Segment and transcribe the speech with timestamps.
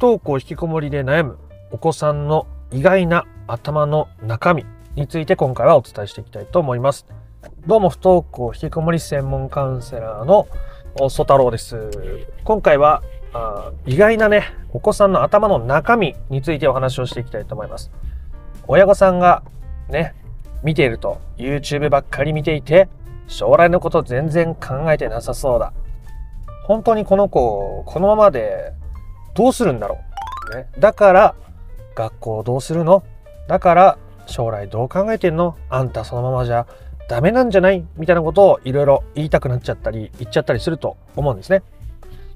[0.00, 1.38] 不登校引きこもりで悩む
[1.70, 7.04] お子さんの意外な頭の中身について今回はお伝えしていきたいと思います。
[7.66, 10.48] どうも不登校引きこもり専門カウンセラーの
[11.10, 11.90] 曽太郎です。
[12.44, 13.02] 今回は
[13.34, 17.90] あ意外なね、お子さんの頭の中身についてお話をしていきたいと思います。
[18.68, 19.42] 親御さんが
[19.90, 20.14] ね、
[20.62, 22.88] 見ていると YouTube ばっかり見ていて
[23.26, 25.74] 将来のこと全然考えてなさそうだ。
[26.64, 28.72] 本当にこの子このままで
[29.34, 29.98] どうするんだろ
[30.52, 31.34] う、ね、だから
[31.94, 33.02] 学校どうするの？
[33.48, 35.56] だから将来どう考えてんの？
[35.68, 36.66] あんたそのままじゃ
[37.08, 37.84] ダメなんじゃない？
[37.96, 41.62] みたいなことをいろいろ言いたくなっちゃったり言っちゃったりすると思うんですね。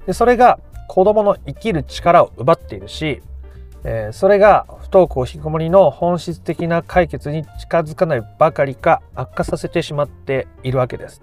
[0.05, 3.21] でそれが子供の生きる力を奪っているし、
[3.83, 11.21] えー、それが不登校引きこもりの本質的な解決に近づかないばかりか悪化させてしまっているわけです。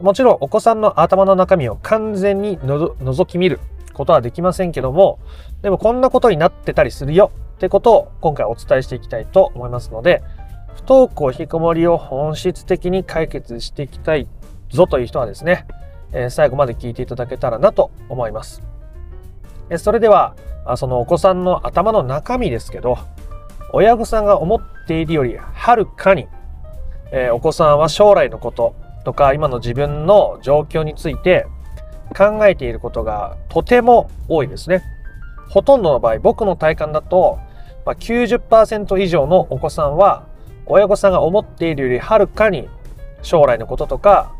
[0.00, 3.60] もちろんお子さんの頭の中身を完全にの覗き見る。
[3.96, 5.18] ことはできませんけども
[5.62, 10.22] でもこんなことになってたりするよってことを今回お伝えしていきたいと思いますので
[10.74, 14.28] 不登校引きこもりを本質的に解決していきたい
[14.68, 15.66] ぞという人はですね、
[16.12, 18.62] え、最後まで聞いていただけたらなと思います。
[19.70, 20.36] えそれでは
[20.76, 22.98] そのお子さんの頭の中身ですけど
[23.72, 26.28] 親御さんが思っているよりはるかに、
[27.10, 31.46] え、お子さんは将来のこととか今の自分の状況について
[32.14, 34.82] 考えていることがとても多いですね。
[35.48, 37.38] ほとんどの場合僕の体感だと、
[37.84, 40.26] まあ、90%以上のお子さんは
[40.66, 42.68] 親御さんが思っているよりはるかに
[43.22, 44.32] 将来のこととか、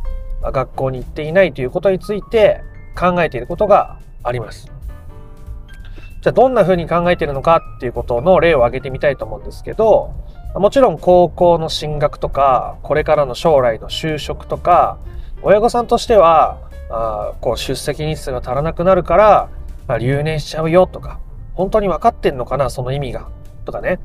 [0.43, 2.63] まあ、学校に行っていないということについて
[2.99, 4.67] 考えていることがあります。
[4.67, 10.13] じゃあどんなふうに考えているのかっていうことの例を挙げてみたいと思うんですけど
[10.55, 14.99] もちろん高校の進学とかこれからの将来の就職とか
[15.43, 16.59] 親御さんとしては
[16.91, 19.49] あこう出席日数が足らなくなるから、
[19.89, 21.21] まあ、留年しちゃうよとか
[21.55, 23.29] 本当に分かってんのかなその意味が
[23.65, 23.99] とかね、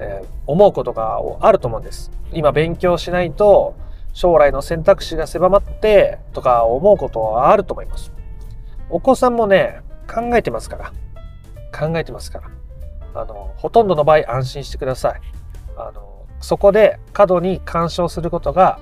[0.00, 2.10] えー、思うことがあると思うんです。
[2.32, 3.76] 今勉強しないと
[4.12, 8.12] 将来の選択肢が狭まってとか思うことはあると思います。
[8.90, 9.80] お子さんもね
[10.12, 10.92] 考えてますから。
[11.78, 12.50] 考えてますから。
[13.20, 15.20] あのほとんどの場合安心してください。
[15.76, 18.78] あのそこで過度に干渉することが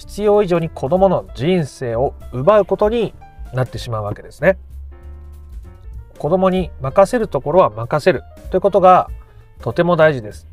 [0.00, 3.12] 必要以上に子供の人生を奪うことに
[3.52, 4.56] なってしまうわけですね。
[6.18, 9.10] 子供に任せるところは任せるということが
[9.60, 10.48] とても大事です。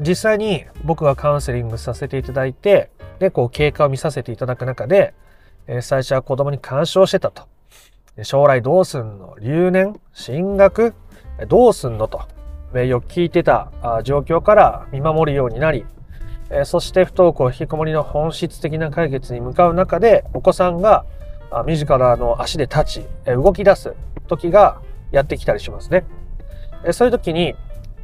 [0.00, 5.12] 実際に僕がカウンセリングさせていただいてでこう経過を見させていただく中で、
[5.66, 7.42] え最初は子供に干渉してたと。
[8.22, 9.36] 将来どうすんの？
[9.38, 10.00] 留年？
[10.14, 10.94] 進学？
[11.46, 12.08] どうすんの？
[12.08, 12.22] と
[12.74, 13.70] よく聞いてた
[14.02, 15.84] 状況から見守るようになり、
[16.50, 21.04] えそして不登校引きこもりの本質的な解決に向かう中でお子さんが
[21.66, 23.94] 自らの足で立ちえ動き出す
[24.28, 24.80] 時が
[25.10, 26.04] やってきたりしますね。
[26.84, 27.54] えそういう時に、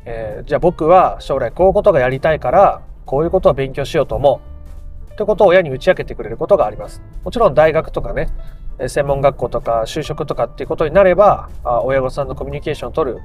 [0.04, 4.40] えー、じゃあ僕は将来こういうことがやりたいからこういうことを勉強しようと思
[5.10, 7.02] うってことを親に打ち明けてくれることがあります。
[7.24, 8.28] もちろん大学とかね
[8.88, 11.48] 専門学校とか就職とかっていうことになれば
[11.84, 13.18] 親御さんのコミュニケーションを取る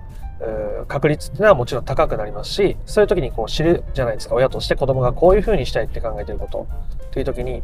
[0.88, 6.68] 確率っていうのはもちろん高くなりますしそういう時にこう知るじゃないですか親として子供がこういうふうにしたいって考えてること
[7.12, 7.64] という時に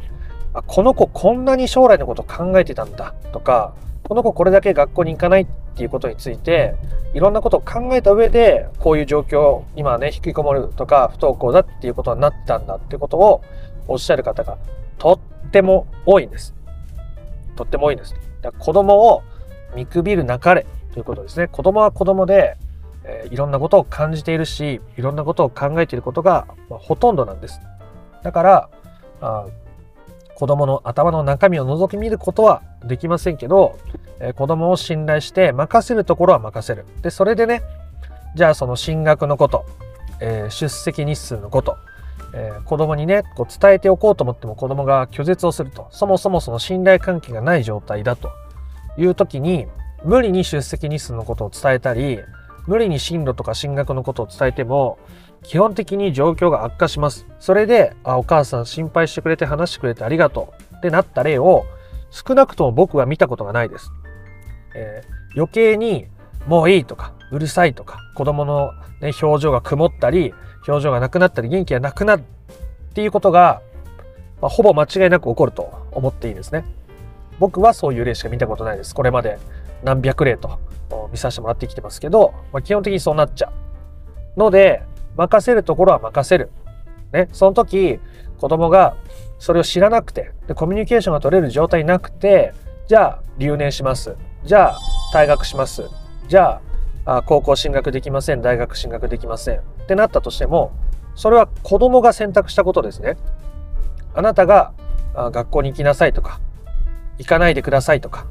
[0.54, 6.76] あこの子こんなに将来のこと考えてたんだとかこの子これだけ学校に行かないっていうことについて
[7.14, 13.44] いろんなことを考えた上でこういう状況今ね引きこもるとか不登校だっていうことになったんだってことを
[13.88, 14.58] おっしゃる方が
[14.98, 16.54] とっても多いんです。
[17.56, 18.14] とっても多いんです。
[18.42, 19.24] だから子供を
[19.76, 21.48] 見くびるなかれということですね。
[21.48, 22.58] 子供は子供で、
[23.04, 27.60] えー、いろんなことを感じているし、いろんなことを考えていることが、まあ、ほとんどなんです。
[28.22, 28.70] だから
[29.22, 29.46] あ、
[30.36, 33.80] 子供の頭の中身を覗き見ることはできませんけど、
[34.20, 36.86] えー、子供を信頼して任せるところは任せる。
[37.02, 37.62] で、それでね、
[38.36, 39.66] じゃあその進学のこと、
[40.20, 41.78] えー、出席日数のこと、
[42.34, 45.88] えー、子供にねこう伝えておこうと思っても子供が拒絶をすると。
[45.92, 48.30] そもそもその信頼関係がない状態だと。
[48.96, 49.68] いう時に
[50.04, 52.20] 無理に出席日数のことを伝えたり
[52.68, 55.00] 無理に進路とか進学のことを伝えても
[55.42, 57.26] 基本的に状況が悪化します。
[57.40, 60.64] それであお母さん心配してくれて話してくれてありがとう。
[60.78, 61.66] ってなった例を
[62.12, 63.90] 少なくとも僕は見たことがないです、
[64.76, 66.08] えー、余計に
[66.46, 70.34] もういいとかうるさいとか子供の、ね、表情が曇ったり
[70.68, 73.62] 表情がなくなったり元気がなくなるっていうことが、
[74.40, 76.64] まあ、ほぼ間違いなく起こると思っていいですね。
[77.40, 78.94] 僕はそういう例しか見たことないです。
[78.94, 79.40] これまで
[79.84, 80.60] 何百例と
[81.12, 83.52] 見させてもらってきてますけど、まあ、基本的にそうなっちゃ
[84.38, 84.40] う。
[84.40, 84.84] ので、
[85.18, 86.52] 任せるところは任せる。
[87.12, 88.00] ね、その時、
[88.38, 88.96] 子供が
[89.40, 92.54] それを知らなくてで、コミュニケーションが取れる状態なくて、
[92.88, 94.16] じゃあ留年します。
[94.44, 94.80] じゃあ
[95.14, 95.90] 退学します。
[96.28, 96.62] じゃあ
[97.06, 100.72] あ高校進学できません大学進学できませんってなったとしても
[101.16, 103.18] それは子供が選択したことですね
[104.14, 104.74] あなたが
[105.14, 106.40] あ学校に行きなさいとか
[107.18, 108.26] 行かないでくださいとか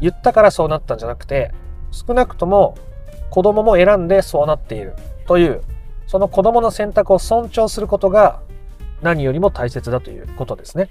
[0.00, 1.52] 言ったからそうなったんじゃなくて
[1.90, 2.76] 少なくとも
[3.30, 4.94] 子供も選んでそうなっている
[5.26, 5.62] という
[6.06, 8.40] その子供の選択を尊重することが
[9.02, 10.88] 何よりも大切だということですね。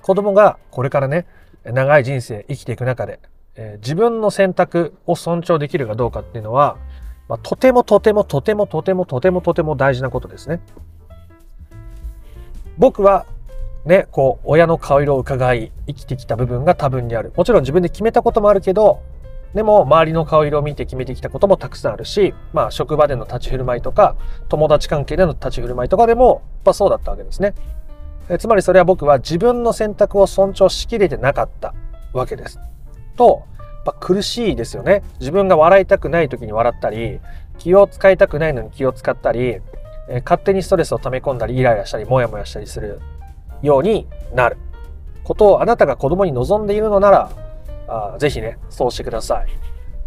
[0.00, 1.26] 子供がこれからね
[1.64, 3.20] 長い人生生きていく中で、
[3.54, 6.76] えー、自分の選択を尊重できるかどうかっていうのは、
[7.28, 10.60] まあ、とてもとてもとてもとてもとてもとても大事なことですね。
[12.78, 13.26] 僕は
[13.84, 17.32] ね、こう親の顔色を伺い生きてきた部分が多分にある。
[17.36, 19.02] もちろん自分で決めたこともあるけど
[19.54, 24.16] でも周りの顔色を見て決めてきたこともたくさんあるし、まあ職場での立ち振る舞いとか、
[24.48, 27.54] 友達関係での立ち振る舞いとかでも、やっぱそうだったわけですね。
[28.30, 31.74] えつまりそれは僕は自分の選択を尊重しきれてなかった
[32.14, 32.58] わけです。
[33.16, 35.02] と、やっぱ苦しいですよね。
[35.20, 37.20] 自分が笑いたくない時に笑ったり、
[37.58, 39.60] 気を使いたくないのに気を使ったり、
[40.08, 43.00] え勝手にストレスを溜め込んだり、イライラしたり、モヤモヤしたりする
[43.62, 44.56] ようになる
[45.24, 47.30] ことをあなたが子供に望んでいるのなら、
[47.88, 49.48] あぜひね、そうしてください。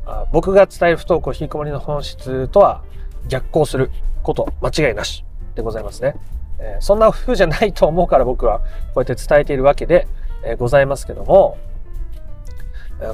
[0.06, 2.84] あ僕が伝える不登校引きこもりの本質とは
[3.28, 3.90] 逆行する
[4.22, 5.26] こと間違いなし
[5.56, 6.16] でございますね。
[6.60, 8.66] えー、そんな風じゃないと思うから僕はこ
[8.98, 10.08] うやって伝えているわけで、
[10.44, 11.58] えー、ございますけども、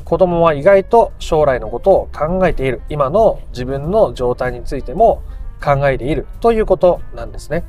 [0.06, 2.82] 子供は意外と将来のことを考えている。
[2.90, 5.24] 今の自分の状態についても
[5.64, 7.64] 考えているということなんですね。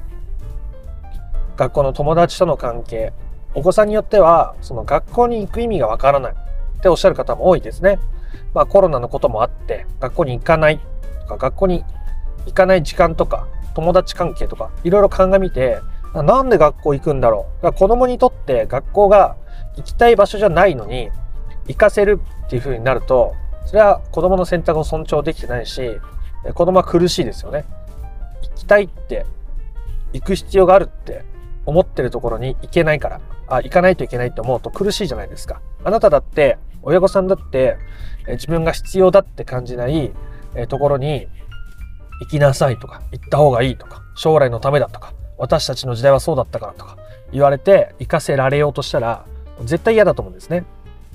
[1.57, 3.13] 学校の友達との関係、
[3.55, 6.33] お子さんによってはその学校に行く意味がわからない。
[6.33, 7.99] っておっしゃる方も多いですね。
[8.55, 10.81] まあコロナのこともあって学校に行かない
[11.23, 11.85] とか学校に
[12.47, 15.79] 行かない時間とか友達関係とかいろいろ鑑みて
[16.15, 19.37] なんで学校行くんだろう子供にとって学校が
[19.77, 21.11] 行きたい場所じゃないのに
[21.69, 23.35] 行かせるっていう風になると
[23.67, 26.01] それは子供の選択を尊重できてないし
[26.55, 27.65] 子供は苦しいですよね。
[28.43, 29.27] 行きたいって
[30.13, 31.25] 行く必要があるって
[31.65, 35.61] 思ってるところに行けないからあ行かないといけないって思うと苦しいじゃないですか。
[35.85, 37.77] あなただって親御さんだって
[38.27, 40.13] 自分が必要だって感じない
[40.69, 41.29] ところに
[42.21, 46.97] 行きなさいとか行った方がいいとか将来のためだとか私たちの時代はそうだったからとか
[47.33, 49.25] 言われて行かせられようとしたら
[49.65, 50.65] 絶対嫌だと思うんですね。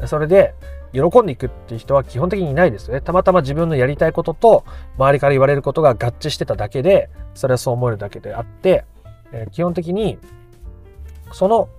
[0.05, 0.53] それで
[0.93, 3.01] 喜んでいくっていう人は基本的にいないですよね。
[3.01, 4.63] たまたま自分のやりたいことと
[4.97, 8.85] 周りから言われることが合致してただけでそれはそう思えるだけであって、
[9.31, 10.17] え基本的に
[11.31, 11.69] その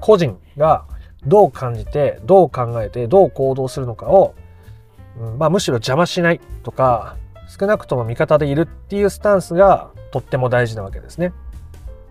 [0.00, 0.84] 個人が
[1.26, 4.34] どう感じてどう考えてどう行動するのかを、
[5.18, 7.16] うんまあ、むしろ邪魔しないとか
[7.48, 11.32] 少なくとも味方でいるっていうスタンスがとっても大事なわけですね。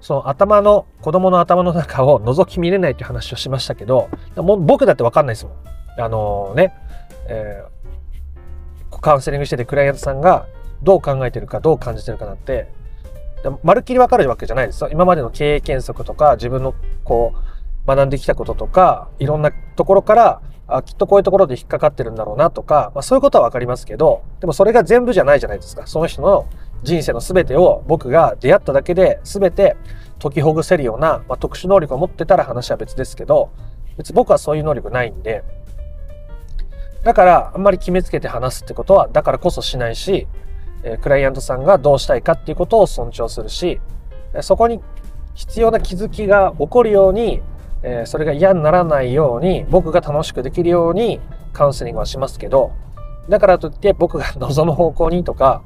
[0.05, 5.55] その頭の子供の頭の中を覗き見れないっていう話をしましたけども僕だって分かんないですもん。
[5.99, 6.75] あのー、ね、
[7.27, 10.45] えー、カウンセリングしててクライアントさんが
[10.83, 12.67] どう考えてるかどう感じてるかなんて
[13.63, 14.91] まるっきり分かるわけじゃないですよ。
[14.91, 25.87] 今までの経験則とか自分のこう学んできたこととか、いろんなところから、あきっとこういうところで引っかかってるんだろうなとか、まあ、そういうことはわかりますけど、でもそれが全部じゃないじゃないですか。
[25.87, 26.47] その人の
[26.83, 29.75] 人生の全てを僕が出会っただけで全て
[30.21, 33.51] 解きほぐせるような、まあ、特殊能力を持ってたら話は別ですけど、
[33.97, 35.43] 別に僕はそういう能力ないんで、
[37.03, 40.27] だからあんまり決めつけて話すってことは、だからこそしないし、
[40.83, 43.79] えクライアントさんがどうしたいかっていうことを尊重するし、
[44.41, 44.81] そこに
[45.33, 47.41] 必要な気づきが起こるように
[47.87, 51.19] え、それが嫌にならないように僕が楽しくできるように
[51.53, 52.71] カウンセリングはしますけど
[53.29, 55.63] だからといって僕が望む方向にとか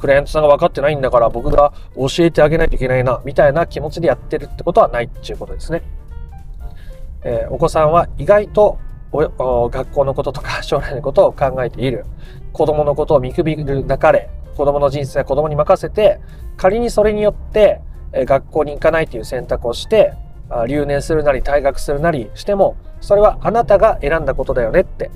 [0.00, 5.82] クライアントさんが分かってないんだから僕が教えてあげないといけないなみたいな気持ちでやってるってことはないっていうことですね。
[7.22, 8.78] えー、お子さんは意外と
[9.12, 12.04] 学校のこととか 将来のことを考えている
[12.52, 16.20] 子供のことを見くびるなかれ子供の人生は子供に任せて
[16.56, 17.80] 仮にそれによって
[18.12, 20.12] え学校に行かないという選択をして
[20.66, 25.10] 留年するなり退学するなりしてもそれはあなたが選んだことだよねって、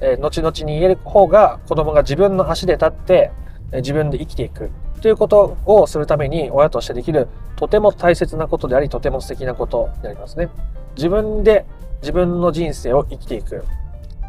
[0.00, 3.30] え、後々に言える方が子供が自分の足で立って、
[3.72, 10.48] え、自分で生きていくということをするために親としてできるとても大切なことでありとても素敵なことでありますね。
[10.96, 11.66] 自分で
[12.00, 13.64] 自分の人生を生きていく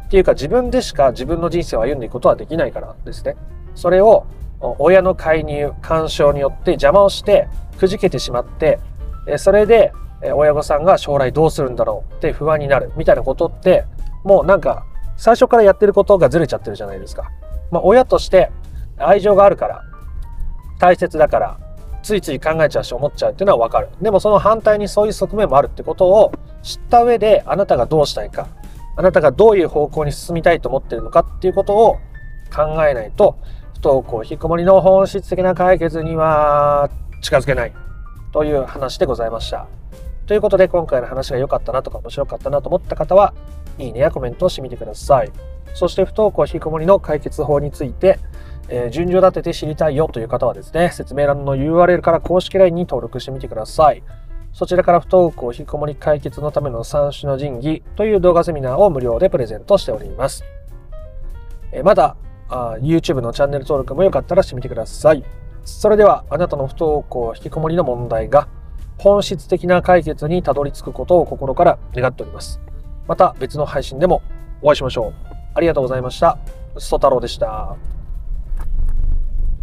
[0.07, 3.35] っていうか自分でしか自分の人生を歩んでいくことはできないからですね。
[3.75, 4.25] それを
[4.79, 7.47] 親の介入干渉によって邪魔をして
[7.79, 8.79] くじけてしまって
[9.37, 9.93] それで
[10.33, 13.85] 親御さんが将来どうするんだろうって不安になるみたいなことって
[14.23, 14.85] もうなんか
[15.17, 17.31] 最初からやってることがずれちゃってるじゃないですか。
[17.71, 18.51] まあ、親として
[18.97, 19.83] 愛情があるから
[20.79, 21.59] 大切だから
[22.01, 23.89] ついつい考えちゃうし思っちゃうっていうのはわかる。
[24.01, 26.31] でもその反対にそういう側面もあるってことを
[26.61, 28.47] 知った上であなたがどうしたいか
[28.95, 31.95] あなたがどういう方向に進みたいと思ってるのかっていうことを
[32.55, 33.37] 考えないと
[33.75, 36.89] 不登校引きこもりの本質的な解決には
[37.21, 37.73] 近づけない
[38.31, 39.67] という話でございました。
[40.27, 43.33] ということで今回の話が良かったなとか面白かったなと思った方は
[43.77, 45.31] いいねやコメントをしてみてください。
[45.73, 48.19] そして不登校引きこもりの解決法について、
[48.69, 54.03] えー、順序立てて知りたいよという方はですね、説明欄の URL から公式 LINE に登録してみてください。
[54.53, 60.43] そちらから不登校引きこもり解決のための3種の神器という動画セミナーを無料でプレゼントしております。
[61.71, 62.17] えー、まだ
[62.49, 65.23] あ YouTube のチャンネル登録もよかったらしてみてください。
[65.63, 68.47] それではあなたの不登校引きこもりの問題が
[68.97, 72.59] 本質的な解決にたどり着くことを心から願っております。
[73.07, 74.21] また別の配信でも
[74.61, 75.13] お会いしましょう。
[75.53, 76.37] ありがとうございました。
[76.77, 77.75] ソ太郎でした。